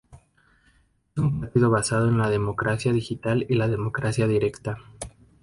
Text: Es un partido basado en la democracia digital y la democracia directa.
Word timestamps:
Es 1.15 1.21
un 1.21 1.41
partido 1.41 1.69
basado 1.69 2.07
en 2.07 2.17
la 2.17 2.31
democracia 2.31 2.91
digital 2.91 3.45
y 3.47 3.53
la 3.53 3.67
democracia 3.67 4.25
directa. 4.25 4.79